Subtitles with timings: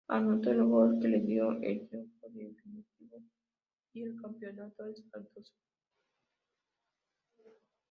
[0.07, 3.21] Anotó el gol que le dio el triunfo definitivo
[3.93, 5.53] y el campeonato al Santos.